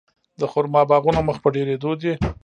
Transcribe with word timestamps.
د 0.39 0.41
خرما 0.51 0.81
باغونه 0.89 1.21
مخ 1.27 1.37
په 1.43 1.49
ډیریدو 1.55 1.91
دي. 2.01 2.13